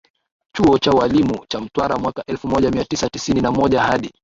[0.55, 4.11] chuo cha ualimu cha Mtwara mwaka elfu moja mia tisa tisini na moja hadi